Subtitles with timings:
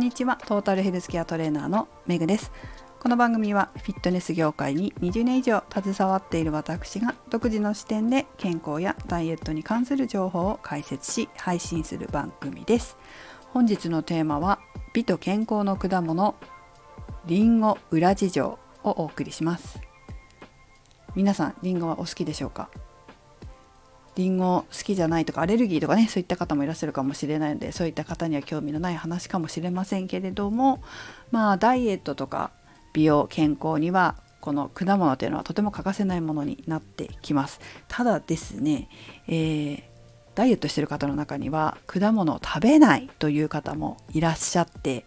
[0.00, 0.38] にちは。
[0.46, 2.50] トータルヘルスケアトレーナーのメグです。
[2.98, 12.96] この番組はフィットネス業界に20年以上携わっている私が独自の視点で健康やダイエットに関する情報を解説し配信する番組です。
[13.52, 14.58] 本日のテーマは
[14.94, 16.34] 美と健康の果物
[17.26, 19.80] リンゴ裏事情をお送りします。
[21.14, 22.70] 皆さんリンゴはお好きでしょうか？
[24.20, 30.82] りんご好きじゃないとかアレルギーとかねそういった方もいらっしゃるかもしれないのでそういった方には興味のない話かもしれませんけれども
[31.30, 32.50] まあダイエットとか
[32.92, 37.60] 美容健康にはこの果物というのはとても欠かせないものになってきます。
[37.88, 38.88] ただですね、
[39.28, 39.82] えー、
[40.34, 45.04] ダイエットしてる方の中には果物を食べないという方もいらっしゃって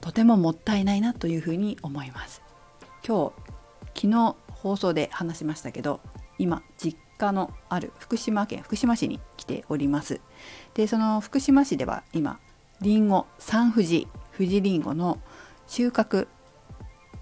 [0.00, 2.42] とてももったいないなというふうに思います。
[3.06, 3.50] 今日
[3.94, 6.00] 昨日放送で話しましたけど
[6.38, 10.20] 今実家のある福島県福島市に来ております。
[10.74, 12.40] でその福島市では今
[12.80, 15.18] りんご三富士富士りんごの
[15.68, 16.26] 収穫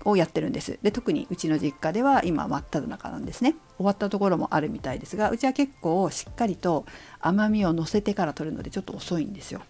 [0.05, 0.79] をやってるんです。
[0.83, 3.57] で特にうちの実家では今真っ只中なんですね。
[3.77, 6.87] 終わったところもあるみたいですがうちは結構しっかりと
[7.21, 9.61] 甘みを乗せてから取るのでちょっと遅いんですよ。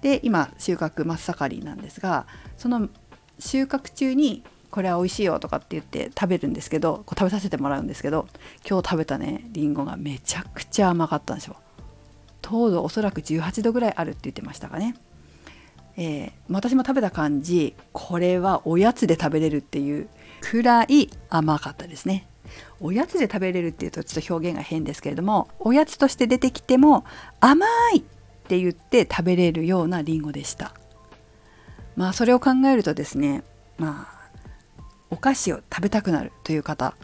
[0.00, 2.88] で今収穫真っ盛りなんですがその
[3.38, 8.26] 収穫中にこれは美味しいよとかって言って食べるんですけどこう食べさせてもらうんですけど
[8.68, 11.56] 今日食べたねりんごがめちゃくちゃ甘かったんですよ
[12.40, 14.96] 糖度おそらく18度ぐらいあるって言ってましたかね、
[15.96, 20.08] えー、私も食べた感じこれはおやつで食べれるっていう
[20.40, 22.26] くらい甘かったですね
[22.80, 27.04] おやつで食べれるっていうとちょっと表現が変ですけれどもおやつとして出てきても
[27.40, 28.02] 甘いっ
[28.48, 30.74] て言って食べれるようなりんごでした
[31.96, 33.44] まあそれを考えるとですね
[33.78, 34.19] まあ
[35.10, 36.94] お菓子を食べたくなるという方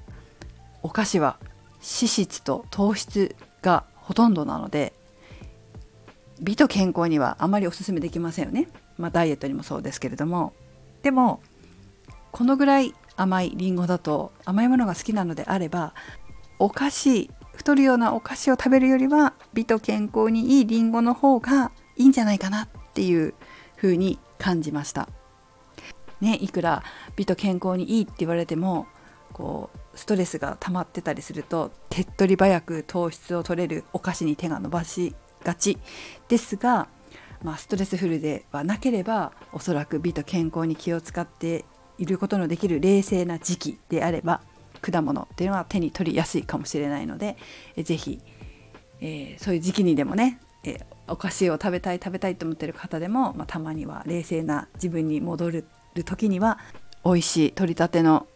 [0.83, 1.39] お菓子は
[1.79, 4.93] 脂質と糖質がほとんどなので
[6.41, 8.69] 美と健康にはあまりおすすめできませんよね、
[8.99, 10.53] まあ、ダイエットにもそうですけれども。
[11.03, 11.41] でも
[12.33, 15.94] このぐらい甘いりんごだと甘いものが好きなのであれば
[16.59, 23.34] お菓子太るようなお菓子を食べるよりは美と健康にいいりんごの方がいいんじゃないかなっていう
[23.77, 25.09] ふうに感じました。
[26.21, 26.82] ねいくら
[27.16, 28.87] 美と健康にいいって言われても
[29.32, 35.78] こうストレスが溜まってたりすると手っ取り早く糖質を取れるお菓子に手が伸ばしがち
[36.28, 36.88] ですが、
[37.43, 41.65] まあ、ストレスフルではなければおそらく美と健康に気を使って
[41.99, 44.41] いることのできる冷静な時期であれば
[44.81, 47.37] 果物っていうのは手に取りやすいかもしれないので
[47.76, 48.21] えぜひ、
[49.00, 55.65] えー、そういう時期にでもね、え、お菓子を食べたい食べたいと思ってる方でも、まあ、たまには冷静な自分に戻る
[55.97, 56.59] る時には
[57.05, 58.27] 美味しい取りたての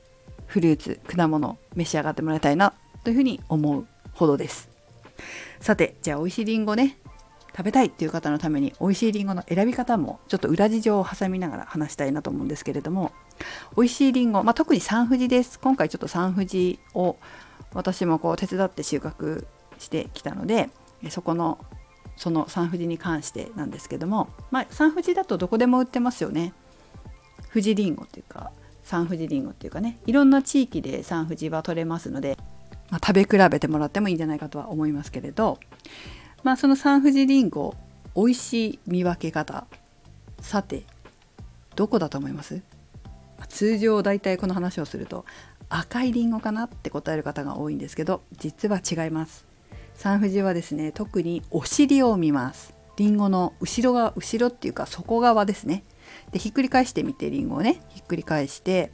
[0.46, 2.72] フルーツ果物召し上がってもらいたいな
[3.04, 4.68] というふうに思うほどです。
[5.60, 6.96] さてじゃあ美味しいりんごね。
[7.56, 13.12] 食べたいっていう方のために美味しいりんごの選び方もちょっと裏事情を挟みながら話したいなと思うんですけれども
[13.76, 15.58] 美味しいりんご、まあ、特に三富士です。
[15.58, 17.16] 今回ちょっと三富士を
[17.74, 19.46] 私もこう手伝って収穫
[19.78, 20.70] してきたので
[21.10, 21.58] そこの
[22.16, 26.52] その三富士に関してなんですけども、まあ、三富士だとどこでも売ってますよね。
[27.52, 28.50] 富士りんごっていうか
[28.82, 32.38] 三富士りんごっていうかねいろんな地域で三富士は取れますので、
[32.90, 35.58] まあ、食べ比べてもらってもいいんじゃないかとは思いますけれど、
[36.42, 37.74] まあ、その三富士りんご
[38.16, 39.66] 美味しい見分け方
[40.40, 40.84] さて
[41.76, 42.62] どこだと思います？
[43.48, 45.24] 通常大体この話をすると
[45.68, 49.46] 赤いりんごかなって答える方が多いんですけど実は違います。
[49.94, 52.74] 三富士はですね特にお尻を見ます。
[52.96, 55.84] りんごの後ろが後ろっていうか底側ですね。
[56.32, 58.90] でひっくり返してみてりんごをねひっくり返して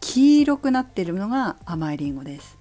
[0.00, 2.58] 黄色くなってるのが甘いりんごです。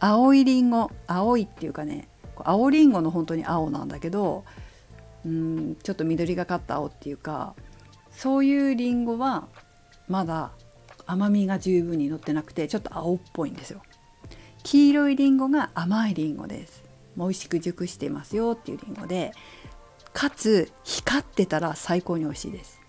[0.00, 4.44] 青いりんご青いっていうかね青りんごの本当に青なんだけど
[5.24, 7.54] うんちょっと緑がかった青っていうか
[8.10, 9.46] そういうりんごは
[10.08, 10.50] まだ
[11.06, 13.80] 甘みが十分に乗ってなくてちょっと青っぽいんですよ。
[14.62, 16.84] 黄色いりんごが甘いりんごです。
[17.16, 19.32] もう美味しく熟してますよっていうりんごで
[20.12, 22.80] かつ光ってたら最高に美味しいです。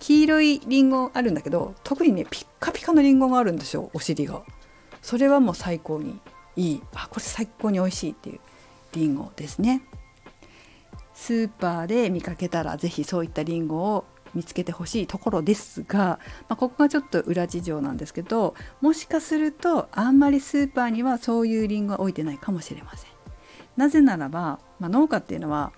[0.00, 4.42] 黄色いりんごあるんだけど特にねピッカピカのりんごがあるんですよお尻が。
[5.00, 6.20] それはもう最高に
[6.56, 6.82] いい。
[6.94, 8.40] あこれ最高に美味しいっていう
[8.94, 9.82] りんごですね。
[11.14, 14.04] スーパーで見かけたら是非そういったりんごを
[14.34, 16.18] 見つけてほしいところですが、
[16.48, 23.10] まあ、ここがちょっと裏事情なんですけどもしかするとあんまりスーパーにはそういうりんごは置いてないかもしれません。
[23.76, 25.72] なぜならば、まあ、農家っていうのは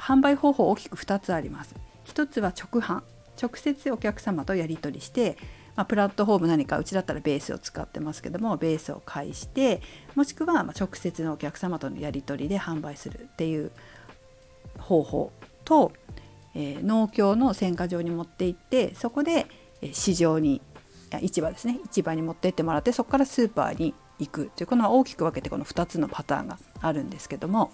[0.00, 1.74] 販売方法大きく2つあります。
[2.06, 3.02] 1つは直販
[3.40, 5.36] 直接お客様とやり取りして、
[5.76, 9.80] まあ、プラットフォーム何かうちだったらベースを使ってますけどもベースを介して
[10.14, 13.70] もしくはま直接のお客様とのやり取りで販売するっていう
[14.78, 15.32] 方法
[15.64, 15.92] と
[16.54, 19.46] えー、農協の選果場に持って行ってそこで
[19.92, 20.60] 市場に
[21.22, 27.72] 市場ですね市場に持って行ってもらってそこからスーパーに行くというこの大きく分けてこの2つのパターンがあるんですけども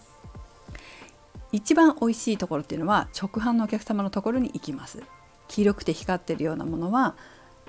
[1.53, 5.03] 一番美味しいところっていうのは直販のお客様のところに行きます
[5.49, 7.15] 黄色くて光ってるようなものは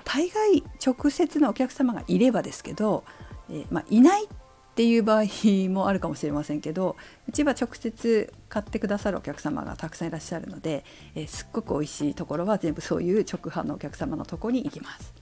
[0.04, 3.04] 大概直接のお客様がいればですけど、
[3.50, 4.28] え、まあ、いないっ
[4.74, 5.24] ていう場合
[5.68, 6.96] もあるかもしれませんけど
[7.28, 10.84] うちは直接買ってくださるお客様がたくさんいらっしゃるので、
[11.14, 15.12] え、すっごく美味しいところは全部そういう直販のお客様のとこに行きます。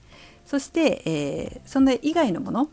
[0.45, 2.69] そして、えー、それ以外のもの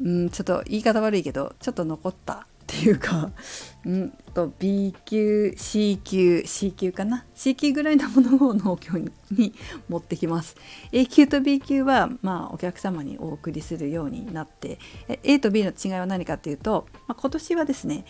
[0.00, 3.30] うんちょっと言い方悪いけどちょっと残ったていうか、
[3.86, 9.52] んと B 級 C 級 C 級かな？C 級ぐらいのものを農協に
[9.88, 10.56] 持ってきます。
[10.90, 14.78] A 級と B 級はまあお客様にお送りするようになって
[15.22, 18.06] A と B の違いは何かっていうと、まあ、今年はですね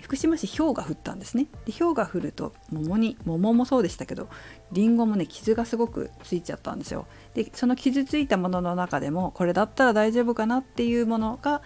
[0.00, 1.46] 福島市氷が降ったんですね。
[1.64, 4.28] で氷が降ると桃に桃もそうでしたけど
[4.70, 7.06] りんごもね傷がすごくついちゃったんですよ。
[7.34, 11.62] でその傷ついたものの中でもこれだったら大丈夫かなっていうものが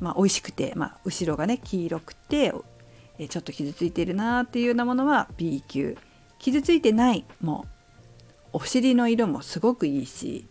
[0.00, 2.52] まあ、美味しくて、まあ、後ろがね黄色くて
[3.18, 5.96] えちょっと傷ついてるなっていうようなものは B 級。
[6.38, 7.64] 傷ついてないも
[8.52, 10.46] うお尻の色もすごくいいし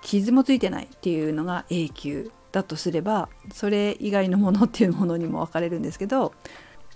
[0.00, 6.32] 傷もついてないっていうのが A 級だとすればそれ以外のものっていうものにも分かれるんですけど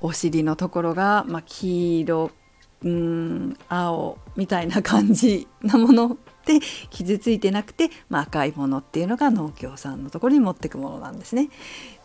[0.00, 2.30] お尻のところが、まあ、黄色
[2.82, 6.16] うん青みたいな感じなもの
[6.56, 11.50] って傷ついてなくて、まあ、赤いものっていうのが農協さんのところに持ってくものなんですね。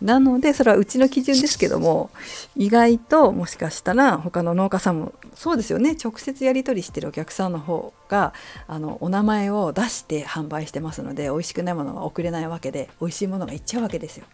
[0.01, 2.10] なのでそれはうちの基準ですけども
[2.57, 8.34] 意外ともしかしたら他の農家さんもそうですよね直接やり取りしてるお客さんの方が
[8.68, 14.25] あのお名前を出して販売してますので美味しくないものは送れないわけで美味しいものがいっちゃうわけですよ。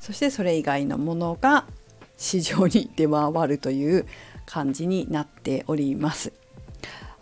[0.00, 1.64] そしてそれ以外のものが
[2.18, 4.06] 市場に出回るという
[4.44, 6.32] 感じになっております。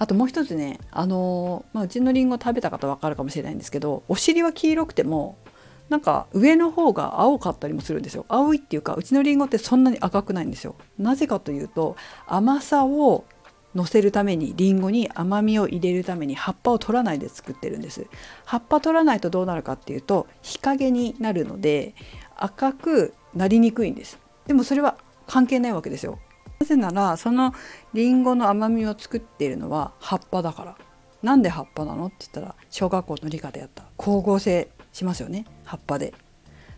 [0.04, 5.38] あともう一つねあのまあ、うちのりんご食べた方分かるかもしれないんですけどお尻は黄色くても
[5.88, 8.26] なんか上の方が青かったりもするんですよ。
[8.28, 10.76] 青いっていうかうちのりんごってそんなに赤くないんですよ。
[10.98, 11.96] なぜかというと
[12.26, 13.24] 甘さを
[13.74, 18.06] 乗せるためにりんごに甘みを入れるために葉っぱを取らないで作ってるんです。
[18.44, 21.94] 葉っぱ取らないとどうなるかっていうと日陰になるので
[22.36, 24.18] 赤くなりにくいんです。
[24.46, 26.18] でもそれは関係ないわけですよ。
[26.60, 27.54] なぜならその
[27.92, 30.76] りんごの甘みを作っているのは葉っぱだから。
[31.22, 35.46] なんで葉っぱなのって言ったら小学校の理科でやった光合成しますよね。
[35.64, 36.12] 葉っぱで。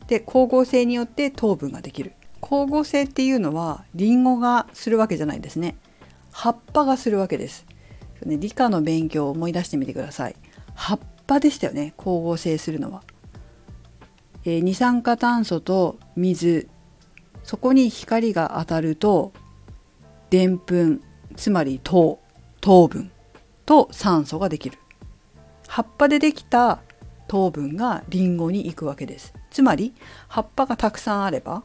[0.07, 2.13] で光合成によって糖分ができる。
[2.41, 5.77] 光合成っていうのはりんごがするわけじゃないですね。
[6.31, 7.67] 葉っぱがするわけです、
[8.25, 10.37] ね、理科の勉強を思い出してみてください。
[10.75, 13.03] 葉っぱでしたよね光合成するのは、
[14.45, 16.69] えー、二酸化炭素と水。
[17.43, 19.33] そこに光が当たると
[20.31, 21.03] でんぷん
[21.37, 22.21] つまり糖
[22.61, 23.11] 糖分
[23.65, 24.79] と酸素ができる。
[25.69, 26.81] 葉っぱでできた
[27.29, 29.35] 糖分がリンゴに行くわけです。
[29.51, 29.95] つまり
[30.29, 31.63] 葉っぱがたくさんあれば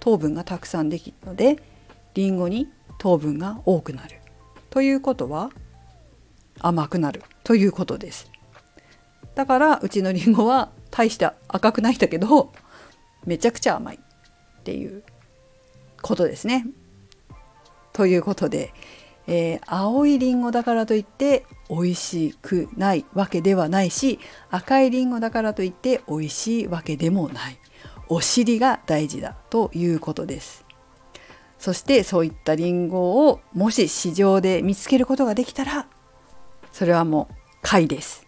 [0.00, 1.62] 糖分がたくさんできるので
[2.14, 2.68] リンゴに
[2.98, 4.20] 糖分が多くなる。
[4.70, 5.50] ということは
[6.60, 7.22] 甘くなる。
[7.44, 8.30] ということです。
[9.34, 12.52] だからうちのリンゴは大して赤くないんだけど
[13.26, 15.02] めちゃくちゃ甘いっていう
[16.02, 16.66] ことですね。
[17.94, 18.74] ということで、
[19.26, 24.18] えー、青いりんごだからといって美味しくないわけではないし
[24.50, 27.58] 赤いりんごだからといって美味しいわけでもない。
[28.08, 30.66] お尻が大事だということです。
[31.58, 35.86] そしてそういったりんごをもし市場で見つけることができたら
[36.72, 38.26] それはもう貝です。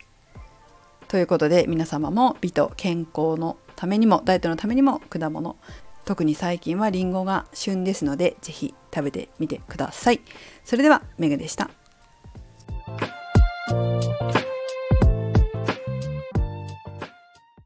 [1.09, 5.57] ということで皆様も美と健康のためにもダイエットのためにも果物
[6.07, 10.21] 特に最近はりんごが旬ですので是非食べてみてください。
[10.65, 11.69] それではメグでした。